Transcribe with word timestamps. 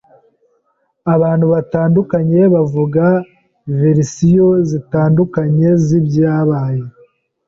Abantu 1.13 1.45
batandukanye 1.53 2.41
bavuga 2.53 3.05
verisiyo 3.79 4.49
zitandukanye 4.69 5.69
zibyabaye. 5.85 6.83